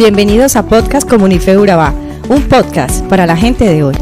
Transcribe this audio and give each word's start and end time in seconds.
Bienvenidos 0.00 0.56
a 0.56 0.66
Podcast 0.66 1.06
Comunife 1.06 1.58
Urabá, 1.58 1.92
un 2.30 2.48
podcast 2.48 3.04
para 3.08 3.26
la 3.26 3.36
gente 3.36 3.66
de 3.66 3.82
hoy. 3.82 3.94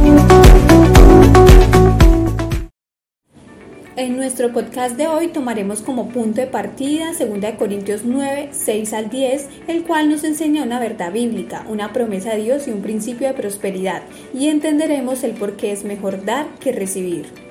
En 3.96 4.16
nuestro 4.16 4.52
podcast 4.52 4.96
de 4.96 5.08
hoy 5.08 5.26
tomaremos 5.26 5.82
como 5.82 6.10
punto 6.10 6.40
de 6.40 6.46
partida 6.46 7.06
2 7.18 7.54
Corintios 7.58 8.02
9, 8.04 8.50
6 8.52 8.92
al 8.92 9.10
10, 9.10 9.48
el 9.66 9.82
cual 9.82 10.08
nos 10.08 10.22
enseña 10.22 10.62
una 10.62 10.78
verdad 10.78 11.10
bíblica, 11.10 11.66
una 11.68 11.92
promesa 11.92 12.30
de 12.30 12.44
Dios 12.44 12.68
y 12.68 12.70
un 12.70 12.80
principio 12.80 13.26
de 13.26 13.34
prosperidad, 13.34 14.02
y 14.32 14.46
entenderemos 14.50 15.24
el 15.24 15.32
por 15.32 15.56
qué 15.56 15.72
es 15.72 15.82
mejor 15.82 16.24
dar 16.24 16.46
que 16.60 16.70
recibir. 16.70 17.47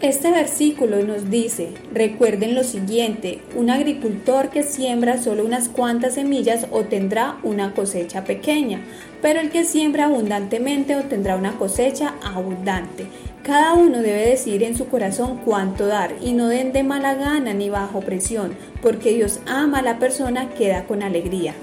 Este 0.00 0.30
versículo 0.30 1.02
nos 1.02 1.28
dice, 1.28 1.70
recuerden 1.92 2.54
lo 2.54 2.62
siguiente, 2.62 3.40
un 3.56 3.68
agricultor 3.68 4.48
que 4.48 4.62
siembra 4.62 5.20
solo 5.20 5.44
unas 5.44 5.68
cuantas 5.68 6.14
semillas 6.14 6.68
obtendrá 6.70 7.38
una 7.42 7.74
cosecha 7.74 8.22
pequeña, 8.22 8.80
pero 9.20 9.40
el 9.40 9.50
que 9.50 9.64
siembra 9.64 10.04
abundantemente 10.04 10.94
obtendrá 10.94 11.34
una 11.34 11.58
cosecha 11.58 12.14
abundante. 12.22 13.06
Cada 13.42 13.72
uno 13.72 13.98
debe 13.98 14.24
decidir 14.24 14.62
en 14.62 14.76
su 14.76 14.86
corazón 14.86 15.40
cuánto 15.44 15.88
dar 15.88 16.14
y 16.22 16.32
no 16.32 16.46
den 16.46 16.72
de 16.72 16.84
mala 16.84 17.14
gana 17.14 17.52
ni 17.52 17.68
bajo 17.68 17.98
presión, 17.98 18.54
porque 18.80 19.12
Dios 19.12 19.40
ama 19.46 19.80
a 19.80 19.82
la 19.82 19.98
persona 19.98 20.50
que 20.50 20.68
da 20.68 20.84
con 20.84 21.02
alegría 21.02 21.54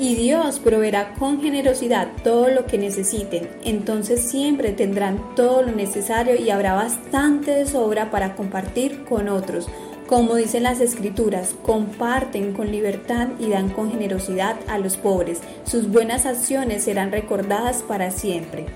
y 0.00 0.14
Dios 0.14 0.58
proveerá 0.58 1.12
con 1.18 1.42
generosidad 1.42 2.08
todo 2.24 2.48
lo 2.48 2.64
que 2.64 2.78
necesiten. 2.78 3.48
Entonces 3.64 4.22
siempre 4.22 4.72
tendrán 4.72 5.34
todo 5.36 5.62
lo 5.62 5.72
necesario 5.72 6.36
y 6.36 6.48
habrá 6.48 6.72
bastante 6.72 7.50
de 7.50 7.66
sobra 7.66 8.10
para 8.10 8.34
compartir 8.34 9.04
con 9.04 9.28
otros. 9.28 9.68
Como 10.06 10.34
dicen 10.34 10.62
las 10.62 10.80
escrituras, 10.80 11.54
comparten 11.62 12.54
con 12.54 12.72
libertad 12.72 13.28
y 13.38 13.50
dan 13.50 13.68
con 13.68 13.92
generosidad 13.92 14.56
a 14.68 14.78
los 14.78 14.96
pobres. 14.96 15.40
Sus 15.64 15.88
buenas 15.88 16.24
acciones 16.24 16.82
serán 16.82 17.12
recordadas 17.12 17.82
para 17.82 18.10
siempre 18.10 18.66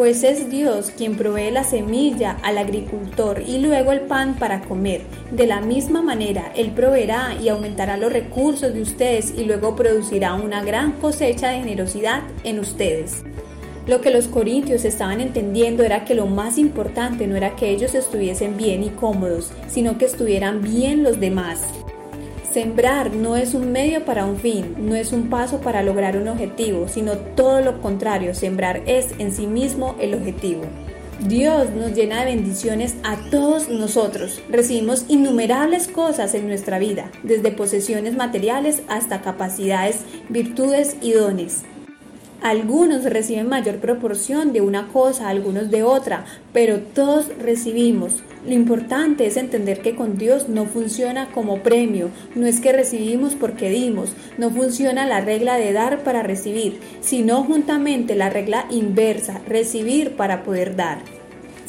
pues 0.00 0.24
es 0.24 0.48
Dios 0.48 0.90
quien 0.96 1.14
provee 1.14 1.50
la 1.50 1.62
semilla 1.62 2.38
al 2.42 2.56
agricultor 2.56 3.42
y 3.46 3.58
luego 3.58 3.92
el 3.92 4.00
pan 4.00 4.34
para 4.38 4.62
comer. 4.62 5.02
De 5.30 5.46
la 5.46 5.60
misma 5.60 6.00
manera, 6.00 6.50
Él 6.56 6.70
proveerá 6.70 7.36
y 7.38 7.50
aumentará 7.50 7.98
los 7.98 8.10
recursos 8.10 8.72
de 8.72 8.80
ustedes 8.80 9.34
y 9.36 9.44
luego 9.44 9.76
producirá 9.76 10.32
una 10.32 10.64
gran 10.64 10.92
cosecha 10.92 11.50
de 11.50 11.58
generosidad 11.58 12.22
en 12.44 12.60
ustedes. 12.60 13.24
Lo 13.86 14.00
que 14.00 14.08
los 14.08 14.26
corintios 14.26 14.86
estaban 14.86 15.20
entendiendo 15.20 15.82
era 15.82 16.06
que 16.06 16.14
lo 16.14 16.24
más 16.24 16.56
importante 16.56 17.26
no 17.26 17.36
era 17.36 17.54
que 17.54 17.68
ellos 17.68 17.94
estuviesen 17.94 18.56
bien 18.56 18.82
y 18.82 18.88
cómodos, 18.88 19.52
sino 19.68 19.98
que 19.98 20.06
estuvieran 20.06 20.62
bien 20.62 21.02
los 21.02 21.20
demás. 21.20 21.60
Sembrar 22.52 23.14
no 23.14 23.36
es 23.36 23.54
un 23.54 23.70
medio 23.70 24.04
para 24.04 24.26
un 24.26 24.36
fin, 24.36 24.74
no 24.76 24.96
es 24.96 25.12
un 25.12 25.30
paso 25.30 25.60
para 25.60 25.84
lograr 25.84 26.16
un 26.16 26.26
objetivo, 26.26 26.88
sino 26.88 27.12
todo 27.12 27.60
lo 27.60 27.80
contrario, 27.80 28.34
sembrar 28.34 28.82
es 28.86 29.14
en 29.18 29.32
sí 29.32 29.46
mismo 29.46 29.94
el 30.00 30.14
objetivo. 30.14 30.62
Dios 31.28 31.70
nos 31.70 31.94
llena 31.94 32.24
de 32.24 32.34
bendiciones 32.34 32.96
a 33.04 33.16
todos 33.30 33.68
nosotros. 33.68 34.42
Recibimos 34.48 35.04
innumerables 35.06 35.86
cosas 35.86 36.34
en 36.34 36.48
nuestra 36.48 36.80
vida, 36.80 37.12
desde 37.22 37.52
posesiones 37.52 38.16
materiales 38.16 38.82
hasta 38.88 39.20
capacidades, 39.20 40.00
virtudes 40.28 40.96
y 41.00 41.12
dones. 41.12 41.62
Algunos 42.42 43.04
reciben 43.04 43.48
mayor 43.48 43.76
proporción 43.76 44.52
de 44.52 44.60
una 44.60 44.88
cosa, 44.88 45.28
algunos 45.28 45.70
de 45.70 45.84
otra, 45.84 46.24
pero 46.52 46.80
todos 46.80 47.28
recibimos. 47.38 48.24
Lo 48.46 48.52
importante 48.52 49.26
es 49.26 49.36
entender 49.36 49.82
que 49.82 49.94
con 49.94 50.16
Dios 50.16 50.48
no 50.48 50.64
funciona 50.64 51.30
como 51.30 51.62
premio, 51.62 52.08
no 52.34 52.46
es 52.46 52.60
que 52.60 52.72
recibimos 52.72 53.34
porque 53.34 53.68
dimos, 53.68 54.14
no 54.38 54.50
funciona 54.50 55.06
la 55.06 55.20
regla 55.20 55.56
de 55.56 55.74
dar 55.74 56.02
para 56.04 56.22
recibir, 56.22 56.80
sino 57.02 57.44
juntamente 57.44 58.14
la 58.14 58.30
regla 58.30 58.66
inversa, 58.70 59.42
recibir 59.46 60.16
para 60.16 60.42
poder 60.42 60.74
dar. 60.74 61.19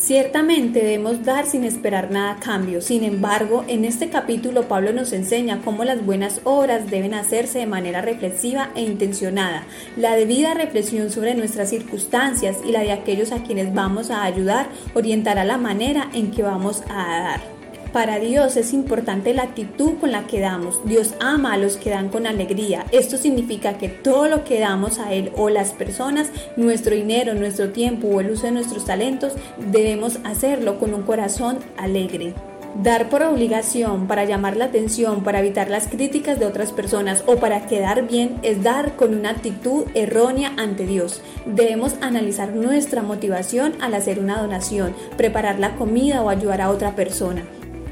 Ciertamente 0.01 0.79
debemos 0.79 1.23
dar 1.23 1.45
sin 1.45 1.63
esperar 1.63 2.09
nada 2.09 2.31
a 2.31 2.39
cambio. 2.39 2.81
Sin 2.81 3.03
embargo, 3.03 3.63
en 3.67 3.85
este 3.85 4.09
capítulo 4.09 4.67
Pablo 4.67 4.93
nos 4.93 5.13
enseña 5.13 5.61
cómo 5.63 5.83
las 5.83 6.03
buenas 6.03 6.41
obras 6.43 6.89
deben 6.89 7.13
hacerse 7.13 7.59
de 7.59 7.67
manera 7.67 8.01
reflexiva 8.01 8.71
e 8.73 8.81
intencionada. 8.81 9.63
La 9.95 10.15
debida 10.15 10.55
reflexión 10.55 11.11
sobre 11.11 11.35
nuestras 11.35 11.69
circunstancias 11.69 12.57
y 12.65 12.71
la 12.71 12.79
de 12.79 12.93
aquellos 12.93 13.31
a 13.31 13.43
quienes 13.43 13.75
vamos 13.75 14.09
a 14.09 14.23
ayudar 14.23 14.69
orientará 14.95 15.45
la 15.45 15.59
manera 15.59 16.09
en 16.15 16.31
que 16.31 16.41
vamos 16.41 16.81
a 16.89 17.19
dar. 17.19 17.50
Para 17.93 18.19
Dios 18.19 18.55
es 18.55 18.71
importante 18.71 19.33
la 19.33 19.43
actitud 19.43 19.95
con 19.99 20.13
la 20.13 20.25
que 20.25 20.39
damos. 20.39 20.79
Dios 20.85 21.13
ama 21.19 21.51
a 21.51 21.57
los 21.57 21.75
que 21.75 21.89
dan 21.89 22.07
con 22.07 22.25
alegría. 22.25 22.85
Esto 22.93 23.17
significa 23.17 23.77
que 23.77 23.89
todo 23.89 24.29
lo 24.29 24.45
que 24.45 24.61
damos 24.61 24.97
a 24.97 25.11
Él 25.11 25.33
o 25.35 25.49
las 25.49 25.73
personas, 25.73 26.31
nuestro 26.55 26.95
dinero, 26.95 27.33
nuestro 27.33 27.71
tiempo 27.71 28.07
o 28.07 28.21
el 28.21 28.31
uso 28.31 28.43
de 28.43 28.53
nuestros 28.53 28.85
talentos, 28.85 29.33
debemos 29.57 30.19
hacerlo 30.23 30.79
con 30.79 30.93
un 30.93 31.01
corazón 31.01 31.59
alegre. 31.75 32.33
Dar 32.81 33.09
por 33.09 33.23
obligación, 33.23 34.07
para 34.07 34.23
llamar 34.23 34.55
la 34.55 34.65
atención, 34.65 35.25
para 35.25 35.39
evitar 35.39 35.69
las 35.69 35.89
críticas 35.89 36.39
de 36.39 36.45
otras 36.45 36.71
personas 36.71 37.25
o 37.27 37.35
para 37.35 37.65
quedar 37.65 38.07
bien 38.07 38.39
es 38.41 38.63
dar 38.63 38.95
con 38.95 39.13
una 39.13 39.31
actitud 39.31 39.83
errónea 39.95 40.53
ante 40.55 40.85
Dios. 40.85 41.21
Debemos 41.45 41.95
analizar 41.99 42.55
nuestra 42.55 43.01
motivación 43.01 43.73
al 43.81 43.93
hacer 43.95 44.19
una 44.19 44.41
donación, 44.41 44.95
preparar 45.17 45.59
la 45.59 45.75
comida 45.75 46.21
o 46.21 46.29
ayudar 46.29 46.61
a 46.61 46.69
otra 46.69 46.95
persona. 46.95 47.43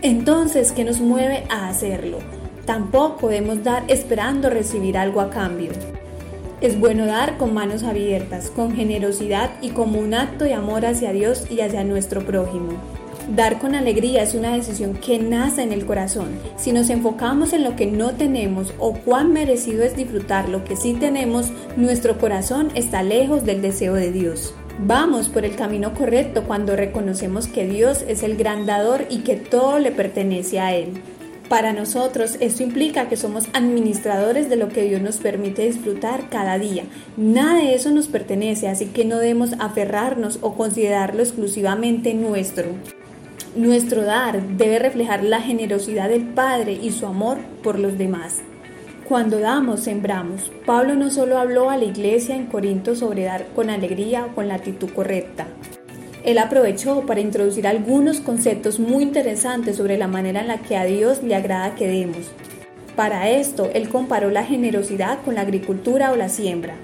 Entonces, 0.01 0.71
¿qué 0.71 0.85
nos 0.85 1.01
mueve 1.01 1.43
a 1.49 1.67
hacerlo? 1.67 2.19
Tampoco 2.65 3.27
debemos 3.27 3.65
dar 3.65 3.83
esperando 3.89 4.49
recibir 4.49 4.97
algo 4.97 5.19
a 5.19 5.29
cambio. 5.29 5.71
Es 6.61 6.79
bueno 6.79 7.05
dar 7.05 7.37
con 7.37 7.53
manos 7.53 7.83
abiertas, 7.83 8.49
con 8.49 8.73
generosidad 8.75 9.51
y 9.61 9.71
como 9.71 9.99
un 9.99 10.13
acto 10.13 10.45
de 10.45 10.53
amor 10.53 10.85
hacia 10.85 11.11
Dios 11.11 11.47
y 11.49 11.59
hacia 11.59 11.83
nuestro 11.83 12.25
prójimo. 12.25 12.79
Dar 13.35 13.59
con 13.59 13.75
alegría 13.75 14.23
es 14.23 14.35
una 14.35 14.55
decisión 14.55 14.93
que 14.93 15.19
nace 15.19 15.63
en 15.63 15.73
el 15.73 15.85
corazón. 15.85 16.29
Si 16.55 16.71
nos 16.71 16.89
enfocamos 16.89 17.51
en 17.51 17.65
lo 17.65 17.75
que 17.75 17.85
no 17.85 18.11
tenemos 18.11 18.73
o 18.79 18.93
cuán 18.93 19.33
merecido 19.33 19.83
es 19.83 19.97
disfrutar 19.97 20.47
lo 20.47 20.63
que 20.63 20.77
sí 20.77 20.93
tenemos, 20.93 21.51
nuestro 21.75 22.17
corazón 22.17 22.69
está 22.73 23.03
lejos 23.03 23.43
del 23.43 23.61
deseo 23.61 23.95
de 23.95 24.13
Dios. 24.13 24.53
Vamos 24.81 25.27
por 25.27 25.43
el 25.43 25.57
camino 25.57 25.93
correcto 25.93 26.45
cuando 26.45 26.77
reconocemos 26.77 27.47
que 27.47 27.67
Dios 27.67 28.05
es 28.07 28.23
el 28.23 28.37
gran 28.37 28.65
dador 28.65 29.05
y 29.09 29.19
que 29.19 29.35
todo 29.35 29.77
le 29.77 29.91
pertenece 29.91 30.61
a 30.61 30.73
Él. 30.73 30.93
Para 31.49 31.73
nosotros 31.73 32.37
esto 32.39 32.63
implica 32.63 33.09
que 33.09 33.17
somos 33.17 33.49
administradores 33.51 34.49
de 34.49 34.55
lo 34.55 34.69
que 34.69 34.83
Dios 34.83 35.01
nos 35.01 35.17
permite 35.17 35.65
disfrutar 35.65 36.29
cada 36.29 36.57
día. 36.57 36.85
Nada 37.17 37.59
de 37.59 37.75
eso 37.75 37.91
nos 37.91 38.07
pertenece, 38.07 38.69
así 38.69 38.85
que 38.85 39.03
no 39.03 39.17
debemos 39.17 39.51
aferrarnos 39.59 40.39
o 40.41 40.55
considerarlo 40.55 41.23
exclusivamente 41.23 42.13
nuestro. 42.13 42.67
Nuestro 43.57 44.03
dar 44.03 44.41
debe 44.41 44.79
reflejar 44.79 45.25
la 45.25 45.41
generosidad 45.41 46.07
del 46.07 46.23
Padre 46.23 46.79
y 46.81 46.91
su 46.91 47.05
amor 47.05 47.39
por 47.63 47.79
los 47.79 47.97
demás. 47.97 48.37
Cuando 49.09 49.39
damos, 49.39 49.79
sembramos. 49.79 50.51
Pablo 50.67 50.93
no 50.93 51.09
solo 51.09 51.39
habló 51.39 51.71
a 51.71 51.77
la 51.77 51.85
iglesia 51.85 52.35
en 52.35 52.45
Corinto 52.45 52.95
sobre 52.95 53.23
dar 53.23 53.47
con 53.55 53.71
alegría 53.71 54.27
o 54.27 54.35
con 54.35 54.47
la 54.47 54.53
actitud 54.53 54.91
correcta. 54.91 55.47
Él 56.23 56.37
aprovechó 56.37 57.07
para 57.07 57.19
introducir 57.19 57.65
algunos 57.65 58.19
conceptos 58.19 58.79
muy 58.79 59.01
interesantes 59.01 59.77
sobre 59.77 59.97
la 59.97 60.07
manera 60.07 60.41
en 60.41 60.47
la 60.47 60.59
que 60.59 60.77
a 60.77 60.85
Dios 60.85 61.23
le 61.23 61.33
agrada 61.33 61.73
que 61.73 61.87
demos. 61.87 62.29
Para 62.95 63.31
esto, 63.31 63.71
él 63.73 63.89
comparó 63.89 64.29
la 64.29 64.43
generosidad 64.43 65.23
con 65.25 65.33
la 65.33 65.41
agricultura 65.41 66.11
o 66.11 66.15
la 66.15 66.29
siembra. 66.29 66.75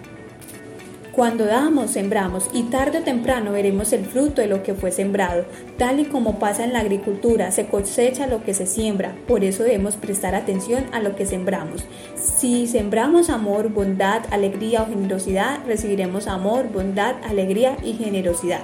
Cuando 1.15 1.45
damos, 1.45 1.91
sembramos 1.91 2.49
y 2.51 2.63
tarde 2.63 2.97
o 2.97 3.03
temprano 3.03 3.53
veremos 3.53 3.93
el 3.93 4.03
fruto 4.03 4.41
de 4.41 4.47
lo 4.47 4.63
que 4.63 4.73
fue 4.73 4.91
sembrado. 4.91 5.45
Tal 5.77 6.01
y 6.01 6.05
como 6.05 6.39
pasa 6.39 6.65
en 6.65 6.73
la 6.73 6.81
agricultura, 6.81 7.51
se 7.51 7.67
cosecha 7.67 8.27
lo 8.27 8.43
que 8.43 8.53
se 8.53 8.65
siembra. 8.65 9.15
Por 9.25 9.45
eso 9.45 9.63
debemos 9.63 9.95
prestar 9.95 10.35
atención 10.35 10.83
a 10.91 10.99
lo 10.99 11.15
que 11.15 11.25
sembramos. 11.25 11.85
Si 12.17 12.67
sembramos 12.67 13.29
amor, 13.29 13.69
bondad, 13.69 14.23
alegría 14.29 14.81
o 14.81 14.88
generosidad, 14.88 15.59
recibiremos 15.65 16.27
amor, 16.27 16.67
bondad, 16.67 17.15
alegría 17.23 17.77
y 17.81 17.94
generosidad. 17.94 18.59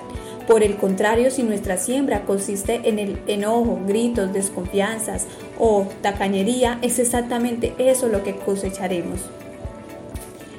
Por 0.45 0.61
el 0.61 0.75
contrario, 0.75 1.31
si 1.31 1.43
nuestra 1.43 1.77
siembra 1.77 2.25
consiste 2.25 2.81
en 2.83 2.99
el 2.99 3.17
enojo, 3.27 3.79
gritos, 3.87 4.33
desconfianzas 4.33 5.25
o 5.57 5.87
tacañería, 6.01 6.79
es 6.81 6.99
exactamente 6.99 7.73
eso 7.77 8.09
lo 8.09 8.23
que 8.23 8.35
cosecharemos. 8.35 9.21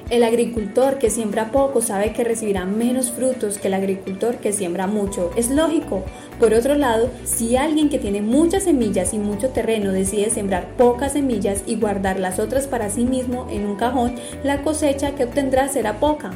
El 0.09 0.23
agricultor 0.23 0.99
que 0.99 1.09
siembra 1.09 1.51
poco 1.51 1.81
sabe 1.81 2.13
que 2.13 2.23
recibirá 2.23 2.65
menos 2.65 3.11
frutos 3.11 3.57
que 3.57 3.69
el 3.69 3.73
agricultor 3.73 4.35
que 4.35 4.51
siembra 4.51 4.85
mucho. 4.85 5.31
Es 5.35 5.49
lógico. 5.49 6.03
Por 6.39 6.53
otro 6.53 6.75
lado, 6.75 7.09
si 7.23 7.55
alguien 7.55 7.89
que 7.89 7.99
tiene 7.99 8.21
muchas 8.21 8.63
semillas 8.63 9.13
y 9.13 9.17
mucho 9.17 9.49
terreno 9.49 9.91
decide 9.91 10.29
sembrar 10.29 10.67
pocas 10.77 11.13
semillas 11.13 11.63
y 11.65 11.77
guardar 11.77 12.19
las 12.19 12.39
otras 12.39 12.67
para 12.67 12.89
sí 12.89 13.05
mismo 13.05 13.47
en 13.49 13.65
un 13.65 13.75
cajón, 13.75 14.15
la 14.43 14.61
cosecha 14.61 15.15
que 15.15 15.23
obtendrá 15.23 15.69
será 15.69 15.99
poca. 15.99 16.31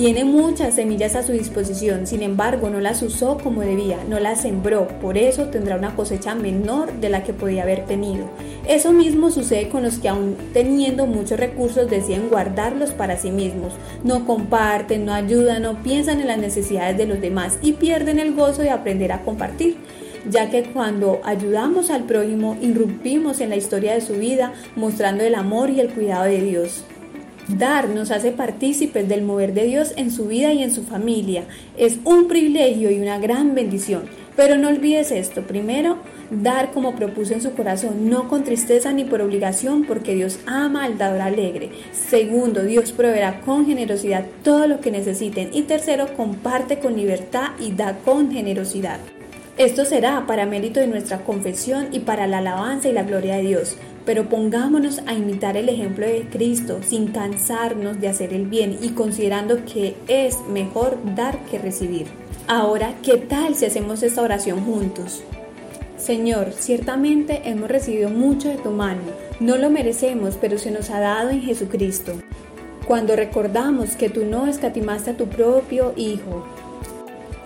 Tiene 0.00 0.24
muchas 0.24 0.76
semillas 0.76 1.14
a 1.14 1.22
su 1.22 1.32
disposición, 1.32 2.06
sin 2.06 2.22
embargo 2.22 2.70
no 2.70 2.80
las 2.80 3.02
usó 3.02 3.36
como 3.36 3.60
debía, 3.60 3.98
no 4.08 4.18
las 4.18 4.40
sembró, 4.40 4.88
por 4.88 5.18
eso 5.18 5.48
tendrá 5.50 5.76
una 5.76 5.94
cosecha 5.94 6.34
menor 6.34 6.90
de 7.00 7.10
la 7.10 7.22
que 7.22 7.34
podía 7.34 7.64
haber 7.64 7.84
tenido. 7.84 8.30
Eso 8.66 8.94
mismo 8.94 9.30
sucede 9.30 9.68
con 9.68 9.82
los 9.82 9.98
que 9.98 10.08
aún 10.08 10.38
teniendo 10.54 11.04
muchos 11.04 11.38
recursos 11.38 11.90
deciden 11.90 12.30
guardarlos 12.30 12.92
para 12.92 13.18
sí 13.18 13.30
mismos. 13.30 13.74
No 14.02 14.24
comparten, 14.24 15.04
no 15.04 15.12
ayudan, 15.12 15.64
no 15.64 15.82
piensan 15.82 16.18
en 16.22 16.28
las 16.28 16.38
necesidades 16.38 16.96
de 16.96 17.04
los 17.04 17.20
demás 17.20 17.58
y 17.60 17.74
pierden 17.74 18.18
el 18.18 18.34
gozo 18.34 18.62
de 18.62 18.70
aprender 18.70 19.12
a 19.12 19.20
compartir 19.20 19.76
ya 20.30 20.48
que 20.48 20.64
cuando 20.64 21.20
ayudamos 21.24 21.90
al 21.90 22.04
prójimo 22.04 22.56
irrumpimos 22.62 23.40
en 23.42 23.50
la 23.50 23.56
historia 23.56 23.92
de 23.92 24.00
su 24.00 24.14
vida 24.14 24.54
mostrando 24.76 25.24
el 25.24 25.34
amor 25.34 25.68
y 25.68 25.80
el 25.80 25.90
cuidado 25.90 26.24
de 26.24 26.40
Dios. 26.40 26.84
Dar 27.48 27.88
nos 27.88 28.10
hace 28.10 28.32
partícipes 28.32 29.08
del 29.08 29.22
mover 29.22 29.54
de 29.54 29.64
Dios 29.64 29.92
en 29.96 30.10
su 30.10 30.26
vida 30.26 30.52
y 30.52 30.62
en 30.62 30.70
su 30.70 30.84
familia. 30.84 31.44
Es 31.76 31.98
un 32.04 32.28
privilegio 32.28 32.90
y 32.90 33.00
una 33.00 33.18
gran 33.18 33.54
bendición. 33.54 34.02
Pero 34.36 34.56
no 34.56 34.68
olvides 34.68 35.10
esto. 35.10 35.42
Primero, 35.42 35.98
dar 36.30 36.70
como 36.70 36.94
propuso 36.94 37.34
en 37.34 37.42
su 37.42 37.52
corazón, 37.52 38.08
no 38.08 38.28
con 38.28 38.44
tristeza 38.44 38.92
ni 38.92 39.04
por 39.04 39.20
obligación, 39.20 39.84
porque 39.84 40.14
Dios 40.14 40.38
ama 40.46 40.84
al 40.84 40.96
dador 40.96 41.20
alegre. 41.20 41.70
Segundo, 41.92 42.62
Dios 42.62 42.92
proveerá 42.92 43.40
con 43.40 43.66
generosidad 43.66 44.24
todo 44.44 44.66
lo 44.66 44.80
que 44.80 44.92
necesiten. 44.92 45.50
Y 45.52 45.62
tercero, 45.62 46.14
comparte 46.16 46.78
con 46.78 46.96
libertad 46.96 47.48
y 47.58 47.72
da 47.72 47.98
con 48.04 48.30
generosidad. 48.30 48.98
Esto 49.58 49.84
será 49.84 50.26
para 50.26 50.46
mérito 50.46 50.80
de 50.80 50.86
nuestra 50.86 51.18
confesión 51.18 51.88
y 51.92 52.00
para 52.00 52.26
la 52.26 52.38
alabanza 52.38 52.88
y 52.88 52.92
la 52.92 53.02
gloria 53.02 53.36
de 53.36 53.42
Dios 53.42 53.76
pero 54.04 54.28
pongámonos 54.28 55.00
a 55.06 55.14
imitar 55.14 55.56
el 55.56 55.68
ejemplo 55.68 56.06
de 56.06 56.26
Cristo 56.30 56.80
sin 56.84 57.08
cansarnos 57.08 58.00
de 58.00 58.08
hacer 58.08 58.32
el 58.32 58.46
bien 58.46 58.78
y 58.80 58.90
considerando 58.90 59.64
que 59.64 59.94
es 60.08 60.38
mejor 60.48 60.98
dar 61.14 61.38
que 61.46 61.58
recibir. 61.58 62.06
Ahora, 62.46 62.94
¿qué 63.02 63.16
tal 63.16 63.54
si 63.54 63.66
hacemos 63.66 64.02
esta 64.02 64.22
oración 64.22 64.64
juntos? 64.64 65.22
Señor, 65.98 66.52
ciertamente 66.52 67.42
hemos 67.44 67.68
recibido 67.68 68.08
mucho 68.08 68.48
de 68.48 68.56
tu 68.56 68.70
mano, 68.70 69.02
no 69.38 69.56
lo 69.56 69.70
merecemos, 69.70 70.36
pero 70.40 70.58
se 70.58 70.70
nos 70.70 70.90
ha 70.90 70.98
dado 71.00 71.30
en 71.30 71.42
Jesucristo. 71.42 72.14
Cuando 72.86 73.14
recordamos 73.14 73.90
que 73.96 74.08
tú 74.08 74.24
no 74.24 74.46
escatimaste 74.46 75.10
a 75.10 75.16
tu 75.16 75.26
propio 75.26 75.92
Hijo, 75.96 76.44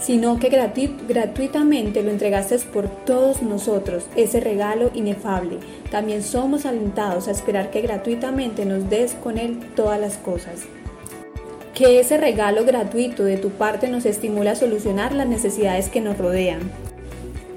sino 0.05 0.39
que 0.39 0.51
gratuitamente 0.51 2.03
lo 2.03 2.11
entregaste 2.11 2.59
por 2.59 2.89
todos 2.89 3.41
nosotros, 3.41 4.05
ese 4.17 4.39
regalo 4.39 4.91
inefable. 4.93 5.59
También 5.91 6.23
somos 6.23 6.67
alentados 6.67 7.27
a 7.27 7.31
esperar 7.31 7.71
que 7.71 7.81
gratuitamente 7.81 8.67
nos 8.67 8.91
des 8.91 9.15
con 9.15 9.39
Él 9.39 9.59
todas 9.75 9.99
las 9.99 10.19
cosas. 10.19 10.65
Que 11.75 12.01
ese 12.01 12.19
regalo 12.19 12.67
gratuito 12.67 13.25
de 13.25 13.39
tu 13.39 13.49
parte 13.49 13.89
nos 13.89 14.05
estimula 14.05 14.53
a 14.53 14.57
solucionar 14.57 15.15
las 15.15 15.27
necesidades 15.27 15.89
que 15.89 16.03
nos 16.03 16.19
rodean. 16.19 16.71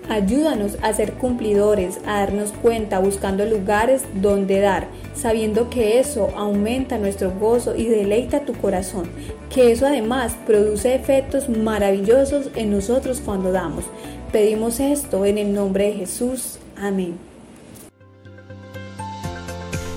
Ayúdanos 0.09 0.77
a 0.81 0.94
ser 0.94 1.13
cumplidores, 1.13 2.00
a 2.06 2.19
darnos 2.19 2.51
cuenta 2.51 3.00
buscando 3.00 3.45
lugares 3.45 4.04
donde 4.13 4.59
dar, 4.59 4.88
sabiendo 5.15 5.69
que 5.69 6.00
eso 6.00 6.30
aumenta 6.38 6.98
nuestro 6.98 7.31
gozo 7.31 7.75
y 7.75 7.88
deleita 7.88 8.45
tu 8.45 8.54
corazón, 8.54 9.09
que 9.54 9.71
eso 9.71 9.86
además 9.86 10.36
produce 10.45 10.95
efectos 10.95 11.50
maravillosos 11.50 12.50
en 12.56 12.71
nosotros 12.71 13.21
cuando 13.24 13.51
damos. 13.51 13.83
Pedimos 14.31 14.80
esto 14.80 15.25
en 15.25 15.38
el 15.38 15.54
nombre 15.54 15.88
de 15.88 15.94
Jesús. 15.94 16.60
Amén. 16.81 17.18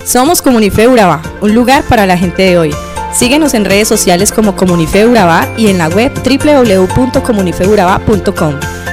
Somos 0.05 0.43
Comunife 0.43 0.89
Urabá, 0.89 1.23
un 1.41 1.55
lugar 1.55 1.85
para 1.85 2.05
la 2.07 2.17
gente 2.17 2.43
de 2.43 2.59
hoy. 2.59 2.73
Síguenos 3.13 3.55
en 3.55 3.65
redes 3.65 3.87
sociales 3.87 4.33
como 4.33 4.57
Comunife 4.57 5.07
Urabá 5.07 5.47
y 5.57 5.69
en 5.69 5.79
la 5.79 5.87
web 5.89 6.11
www.comunifeurabá.com. 6.15 8.80